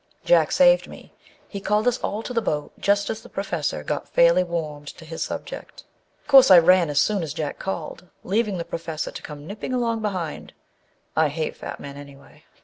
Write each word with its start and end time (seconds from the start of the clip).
Jack 0.25 0.51
saved 0.51 0.87
me: 0.87 1.13
he 1.47 1.61
called 1.61 1.87
us 1.87 1.99
all 1.99 2.23
to 2.23 2.33
the 2.33 2.41
boat 2.41 2.71
just 2.79 3.11
as 3.11 3.21
the 3.21 3.29
Professor 3.29 3.83
got 3.83 4.09
fairly 4.09 4.43
warmed 4.43 4.87
to 4.87 5.05
his 5.05 5.21
sub 5.23 5.45
ject. 5.45 5.83
Of 6.23 6.27
course, 6.27 6.49
I 6.49 6.57
ran 6.57 6.89
as 6.89 6.99
soon 6.99 7.21
as 7.21 7.35
Jack 7.35 7.59
called, 7.59 8.07
leaving 8.23 8.57
the 8.57 8.65
Professor 8.65 9.11
to 9.11 9.21
come 9.21 9.45
nipping 9.45 9.75
along 9.75 10.01
behind 10.01 10.53
â 11.15 11.25
I 11.25 11.29
hate 11.29 11.55
fat 11.55 11.79
men, 11.79 11.97
anyway. 11.97 12.45